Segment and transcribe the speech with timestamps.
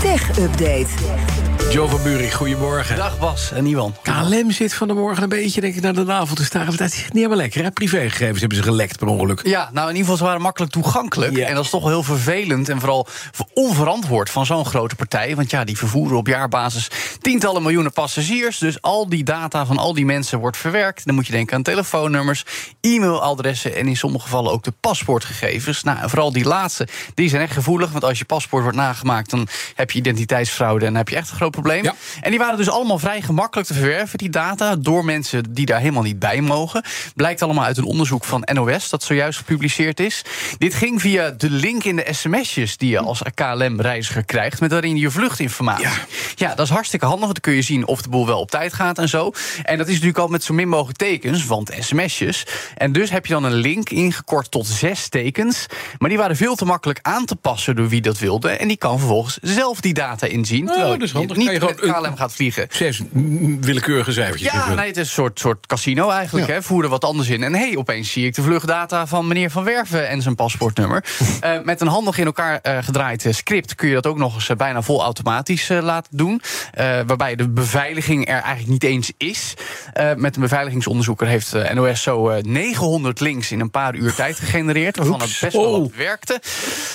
[0.00, 0.86] Tech Update.
[1.70, 2.96] Joe van Buurik, goedemorgen.
[2.96, 3.94] Dag Bas en Iwan.
[4.02, 6.76] KLM zit van de morgen een beetje denk ik, naar de navel te staren.
[6.76, 7.62] Dat is niet helemaal lekker.
[7.62, 7.70] Hè?
[7.70, 9.46] Privégegevens hebben ze gelekt per ongeluk.
[9.46, 11.36] Ja, nou in ieder geval ze waren makkelijk toegankelijk.
[11.36, 11.46] Ja.
[11.46, 13.06] En dat is toch wel heel vervelend en vooral
[13.54, 15.36] onverantwoord van zo'n grote partij.
[15.36, 18.58] Want ja, die vervoeren op jaarbasis tientallen miljoenen passagiers.
[18.58, 21.06] Dus al die data van al die mensen wordt verwerkt.
[21.06, 22.44] Dan moet je denken aan telefoonnummers,
[22.80, 25.82] e-mailadressen en in sommige gevallen ook de paspoortgegevens.
[25.82, 27.90] Nou, en vooral die laatste, die zijn echt gevoelig.
[27.90, 31.30] Want als je paspoort wordt nagemaakt, dan heb je identiteitsfraude en dan heb je echt
[31.30, 31.84] een groot probleem.
[31.84, 31.94] Ja.
[32.20, 35.80] En die waren dus allemaal vrij gemakkelijk te verwerven, die data, door mensen die daar
[35.80, 36.82] helemaal niet bij mogen.
[37.14, 40.22] Blijkt allemaal uit een onderzoek van NOS dat zojuist gepubliceerd is.
[40.58, 44.96] Dit ging via de link in de sms'jes die je als KLM-reiziger krijgt, met daarin
[44.96, 45.84] je vluchtinformatie.
[45.84, 45.92] Ja.
[46.34, 46.54] Ja.
[46.54, 48.72] dat is hartstikke handig, want dan kun je zien of de boel wel op tijd
[48.72, 49.32] gaat en zo.
[49.62, 52.46] En dat is natuurlijk al met zo min mogelijk tekens, want sms'jes.
[52.76, 55.66] En dus heb je dan een link ingekort tot zes tekens.
[55.98, 58.50] Maar die waren veel te makkelijk aan te passen door wie dat wilde.
[58.50, 60.66] En die kan vervolgens zelf die data inzien.
[60.66, 61.36] terwijl dat is handig.
[61.36, 62.66] je Kan je niet met KLM gaat vliegen.
[62.70, 63.02] Zes
[63.60, 64.52] willekeurige cijfertjes.
[64.52, 66.46] Ja, nee, het is een soort, soort casino eigenlijk.
[66.46, 66.52] Ja.
[66.52, 66.62] Hè.
[66.62, 67.42] Voer er wat anders in.
[67.42, 71.04] En hey, opeens zie ik de vluchtdata van meneer Van Werven en zijn paspoortnummer.
[71.40, 74.34] Eh, met een handig in elkaar eh, gedraaid eh, script kun je dat ook nog
[74.34, 76.42] eens bijna vol automatisch eh, laten doen.
[77.06, 79.54] Waarbij de beveiliging er eigenlijk niet eens is.
[80.16, 84.96] Met een beveiligingsonderzoeker heeft NOS zo eh, 900 links in een paar uur tijd gegenereerd.
[84.96, 85.80] Waarvan het best wel Oh.
[85.80, 86.40] wat werkte.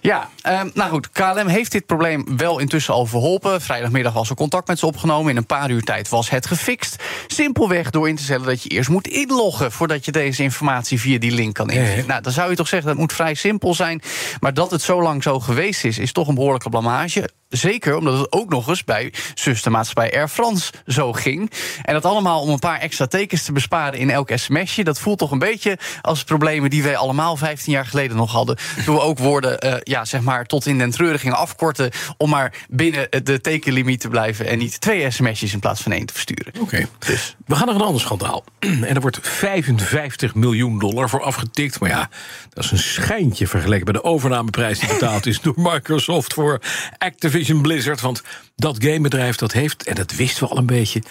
[0.00, 3.60] Ja, eh, nou goed, KLM heeft dit probleem wel intussen al verholpen.
[3.60, 5.30] Vrijdagmiddag was er contact met ze opgenomen.
[5.30, 7.02] In een paar uur tijd was het gefixt.
[7.26, 9.72] Simpelweg door in te stellen dat je eerst moet inloggen...
[9.72, 11.68] voordat je deze informatie via die link kan.
[11.68, 12.04] Ja.
[12.06, 14.02] Nou, dan zou je toch zeggen dat moet vrij simpel zijn.
[14.40, 17.28] Maar dat het zo lang zo geweest is, is toch een behoorlijke blamage.
[17.48, 21.50] Zeker omdat het ook nog eens bij zustermaatschappij Air France zo ging.
[21.82, 24.84] En dat allemaal om een paar extra tekens te besparen in elk sms'je.
[24.84, 28.56] Dat voelt toch een beetje als problemen die wij allemaal 15 jaar geleden nog hadden.
[28.84, 31.90] Toen we ook woorden, eh, ja, zeg maar, tot in den treuren gingen afkorten.
[32.16, 34.46] om maar binnen de tekenlimiet te blijven.
[34.46, 36.52] en niet twee sms'jes in plaats van één te versturen.
[36.60, 36.88] Oké.
[36.98, 37.36] Dus.
[37.46, 38.44] We gaan naar een ander schandaal.
[38.88, 41.80] En er wordt 55 miljoen dollar voor afgetikt.
[41.80, 42.10] Maar ja,
[42.50, 46.60] dat is een schijntje vergeleken bij de overnameprijs die betaald is door Microsoft voor
[46.98, 48.00] Activision Blizzard.
[48.00, 48.22] Want
[48.56, 51.02] dat gamebedrijf dat heeft, en dat wisten we al een beetje,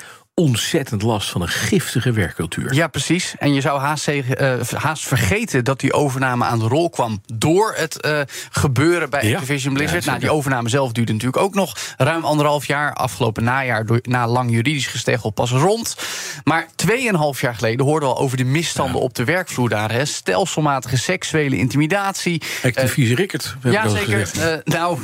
[0.41, 2.73] ontzettend last van een giftige werkcultuur.
[2.73, 3.35] Ja, precies.
[3.39, 7.73] En je zou haast, eh, haast vergeten dat die overname aan de rol kwam door
[7.75, 8.19] het eh,
[8.51, 9.33] gebeuren bij Ja.
[9.33, 10.03] Activision Blizzard.
[10.03, 12.93] Ja, nou, die overname zelf duurde natuurlijk ook nog ruim anderhalf jaar.
[12.93, 15.95] Afgelopen najaar, door, na lang juridisch gesteggel, pas rond.
[16.43, 19.91] Maar tweeënhalf jaar geleden hoorden we al over de misstanden op de werkvloer daar.
[19.91, 20.05] Hè.
[20.05, 22.41] Stelselmatige seksuele intimidatie.
[22.63, 23.55] Activisie Rickert.
[23.61, 24.61] heb ik Ja, zeker.
[24.63, 24.99] nou,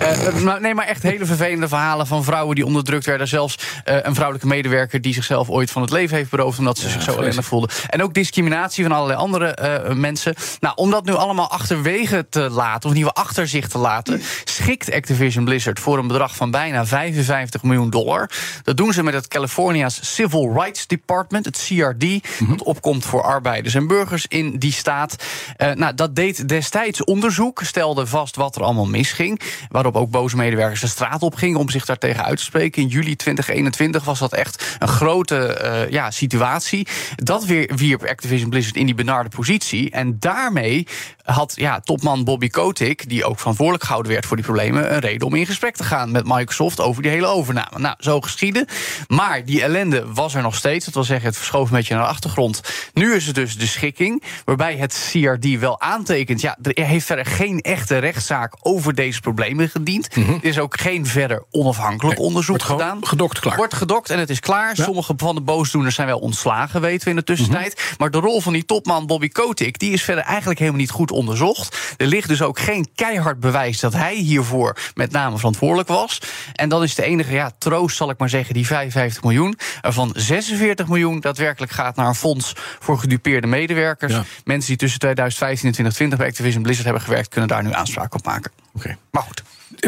[0.60, 3.28] nee, maar echt hele vervelende verhalen van vrouwen die onderdrukt werden.
[3.28, 4.66] Zelfs een vrouwelijke medewerker
[5.02, 7.68] die zichzelf ooit van het leven heeft beroofd omdat ze zich zo ellendig voelde.
[7.88, 10.34] En ook discriminatie van allerlei andere eh, mensen.
[10.60, 14.92] Nou, om dat nu allemaal achterwege te laten, of geval achter zich te laten, schikt
[14.92, 18.30] Activision Blizzard voor een bedrag van bijna 55 miljoen dollar.
[18.62, 22.06] Dat doen ze met het California's Civil Rights Department, het CRD,
[22.48, 25.16] dat opkomt voor arbeiders en burgers in die staat.
[25.56, 29.40] Eh, nou, dat deed destijds onderzoek, stelde vast wat er allemaal misging.
[29.68, 32.82] Waarop ook boze medewerkers de straat op gingen om zich daartegen uit te spreken.
[32.82, 36.86] In juli 2021 was dat echt een grote eh, ja, situatie.
[37.16, 39.90] Dat weer wierp Activision Blizzard in die benarde positie.
[39.90, 40.86] En daarmee
[41.22, 45.26] had ja, topman Bobby Kotick, die ook verantwoordelijk gehouden werd voor die problemen, een reden
[45.26, 47.78] om in gesprek te gaan met Microsoft over die hele overname.
[47.78, 48.66] Nou, zo geschieden.
[49.06, 50.84] Maar die ellende was er nog steeds.
[50.84, 52.60] Dat wil zeggen, het verschoof een beetje naar de achtergrond.
[52.92, 56.40] Nu is het dus de schikking, waarbij het CRD wel aantekent.
[56.40, 60.08] Ja, er heeft verder geen echte rechtszaak over deze problemen gediend.
[60.16, 63.06] Er is ook geen verder onafhankelijk Nee, onderzoek gedaan.
[63.06, 63.56] gedokt klaar.
[63.56, 64.47] Wordt gedokt en het is klaar.
[64.72, 67.94] Sommige van de boosdoeners zijn wel ontslagen, weten we in de tussentijd.
[67.98, 69.78] Maar de rol van die topman Bobby Kotick...
[69.78, 71.94] die is verder eigenlijk helemaal niet goed onderzocht.
[71.96, 76.20] Er ligt dus ook geen keihard bewijs dat hij hiervoor met name verantwoordelijk was.
[76.54, 79.58] En dan is de enige ja, troost, zal ik maar zeggen, die 55 miljoen.
[79.80, 84.12] Waarvan 46 miljoen daadwerkelijk gaat naar een fonds voor gedupeerde medewerkers.
[84.12, 84.24] Ja.
[84.44, 87.28] Mensen die tussen 2015 en 2020 bij Activision Blizzard hebben gewerkt...
[87.28, 88.50] kunnen daar nu aanspraak op maken.
[88.74, 88.96] Oké.
[89.18, 89.42] Maar goed.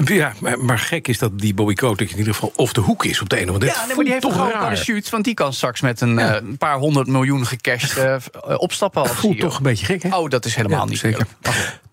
[0.09, 3.05] Ja, maar, maar gek is dat die Bobby Kotick in ieder geval of de hoek
[3.05, 5.25] is op de een of andere Ja, nee, maar die heeft toch een parachute, want
[5.25, 8.17] die kan straks met een eh, paar honderd miljoen gecashed eh,
[8.57, 10.17] opstappen als Voelt toch een beetje gek, hè?
[10.17, 11.27] Oh, dat is helemaal Ja, niet zeker.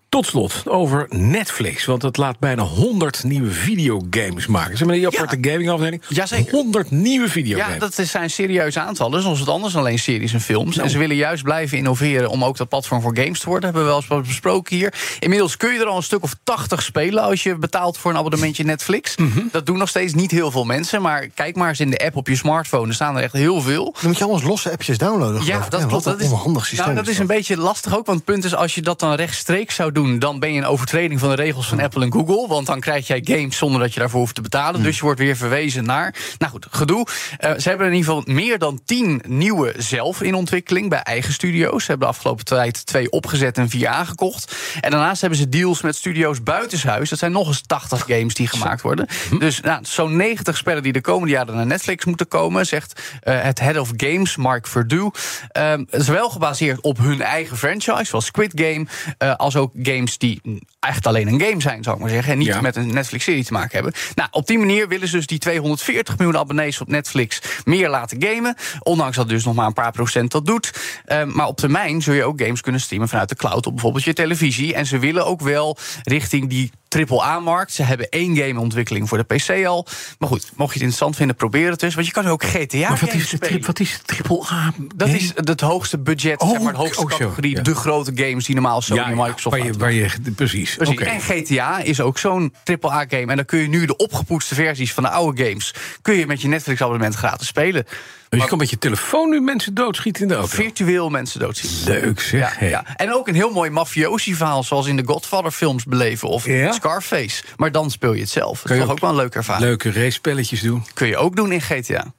[0.08, 4.76] Tot slot over Netflix, want het laat bijna 100 nieuwe videogames maken.
[4.76, 6.02] Ze hebben een aparte gamingafdeling.
[6.08, 6.52] Jazeker.
[6.52, 7.74] 100 nieuwe videogames.
[7.74, 9.22] Ja, dat zijn serieuze aantallen.
[9.22, 10.74] Zoals het anders dan alleen series en films.
[10.74, 10.86] Nou.
[10.86, 13.64] En ze willen juist blijven innoveren om ook dat platform voor games te worden.
[13.64, 14.94] Hebben we wel eens wat besproken hier.
[15.18, 18.16] Inmiddels kun je er al een stuk of 80 spelen als je betaalt voor een
[18.16, 19.16] abonnementje Netflix.
[19.16, 19.40] Mhm.
[19.50, 21.02] Dat doen nog steeds niet heel veel mensen.
[21.02, 22.88] Maar kijk maar eens in de app op je smartphone.
[22.88, 23.84] Er staan er echt heel veel.
[23.84, 25.44] Dan moet je allemaal eens losse appjes downloaden.
[25.44, 26.06] Ja, dat klopt.
[26.06, 26.84] een Dat is, onhandig systeem.
[26.86, 28.06] nou, dat is een beetje lastig ook.
[28.06, 29.96] Want het punt is, als je dat dan rechtstreeks zou doen...
[30.04, 32.48] dan ben je een overtreding van de regels van Apple en Google.
[32.48, 34.82] Want dan krijg jij games zonder dat je daarvoor hoeft te betalen.
[34.82, 36.14] Dus je wordt weer verwezen naar...
[36.38, 37.06] Nou goed, gedoe.
[37.38, 40.88] Eh, ze hebben in ieder geval meer dan tien nieuwe zelf in ontwikkeling...
[40.88, 41.84] bij eigen studio's.
[41.84, 44.56] Ze hebben de afgelopen tijd twee opgezet en vier aangekocht.
[44.80, 47.10] En daarnaast hebben ze deals met studio's buitenshuis.
[47.10, 49.06] Dat zijn nog eens 80 games die gemaakt worden.
[49.38, 52.66] Dus nou, zo'n 90 spellen die de komende jaren naar Netflix moeten komen...
[52.66, 55.10] zegt eh, het head of games, Mark Verdu.
[55.48, 58.86] Ehm, het is wel gebaseerd op hun eigen franchise, zoals Squid Game...
[59.18, 60.40] eh, als ook games die
[60.80, 62.32] echt alleen een game zijn, zou ik maar zeggen...
[62.32, 62.60] en niet Ja.
[62.60, 63.92] met een Netflix-serie te maken hebben.
[64.14, 67.40] Nou, op die manier willen ze dus die 240 miljoen abonnees op Netflix...
[67.64, 70.72] meer laten gamen, ondanks dat dus nog maar een paar procent dat doet.
[71.04, 73.66] Ehm, maar op termijn zul je ook games kunnen streamen vanuit de cloud...
[73.66, 74.74] op bijvoorbeeld je televisie.
[74.74, 77.72] En ze willen ook wel richting die AAA-markt.
[77.72, 79.86] Ze hebben één game-ontwikkeling voor de PC al.
[80.18, 81.94] Maar goed, mocht je het interessant vinden, probeer het dus.
[81.94, 83.52] Want je kan ook GTA maar wat games is, de spelen.
[83.54, 84.72] tri- wat is triple A?
[84.96, 87.56] Dat is het hoogste budget, Oh, zeg maar, de hoogste oh, categorie.
[87.56, 87.62] ja.
[87.62, 90.76] De grote games die normaal Sony en Microsoft waar je, waar je, precies.
[90.78, 93.26] En GTA is ook zo'n AAA-game.
[93.26, 95.74] En dan kun je nu de opgepoetste versies van de oude games...
[96.02, 97.84] kun je met je Netflix-abonnement gratis spelen.
[98.28, 100.48] Dus je kan met je telefoon nu mensen doodschieten in de auto.
[100.54, 101.70] Virtueel mensen doodzien.
[101.84, 102.40] Leuk zeg.
[102.40, 102.68] Ja, Hey.
[102.68, 102.84] ja.
[102.96, 104.62] En ook een heel mooi mafiosi-verhaal...
[104.62, 106.28] zoals in de Godfather-films beleven.
[106.28, 106.72] Of Ja?
[106.78, 107.42] Scarface.
[107.56, 108.58] Maar dan speel je het zelf.
[108.58, 109.64] Dat Kan is je toch ook wel een leuk ervaring.
[109.66, 110.84] Leuke race-spelletjes doen.
[110.94, 112.12] Kun je ook doen in GTA.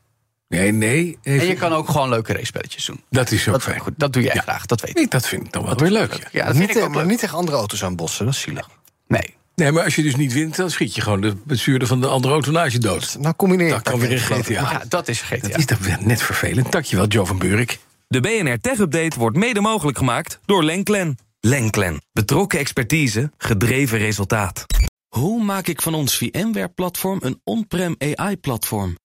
[0.48, 1.18] Nee, nee.
[1.24, 1.42] Even.
[1.42, 3.02] En je kan ook gewoon leuke race-spelletjes doen.
[3.10, 3.80] Dat is ook Dat, fijn.
[3.80, 4.42] goed, dat doe jij Ja.
[4.42, 4.96] graag, dat weet ik.
[4.96, 6.14] Nee, dat vind ik dan wel weer leuk.
[6.14, 6.28] Ja.
[6.32, 7.10] Ja, dat niet, vind ik te- ook maar leuk.
[7.10, 8.70] niet tegen andere auto's aanbossen, dat is zielig.
[9.08, 9.36] Nee.
[9.56, 12.08] Nee, maar als je dus niet wint, dan schiet je gewoon de bestuurder van de
[12.08, 13.18] andere autonage dood.
[13.20, 14.54] Nou, combineer Dat kan weer in GTA.
[14.54, 15.48] Ja, dat is GTA.
[15.48, 16.72] Dat is dan weer net vervelend.
[16.72, 17.80] Dankjewel, Joe van Buurik.
[18.08, 21.18] De BNR Tech Update wordt mede mogelijk gemaakt door Lenklen.
[21.42, 22.02] Lenklen.
[22.12, 24.66] Betrokken expertise, gedreven resultaat.
[25.08, 28.98] Hoe maak ik van ons VMware-platform een on-prem AI-platform?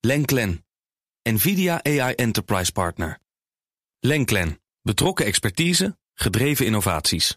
[0.00, 0.64] Lenklen.
[1.22, 3.18] NVIDIA AI Enterprise Partner.
[3.98, 4.60] Lenklen.
[4.82, 7.36] Betrokken expertise, gedreven innovaties.